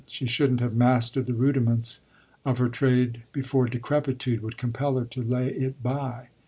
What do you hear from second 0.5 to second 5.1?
have mastered the rudiments of her trade before decrepitude would compel her